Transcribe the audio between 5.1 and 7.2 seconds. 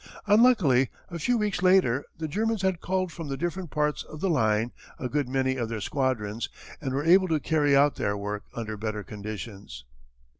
many of their squadrons, and were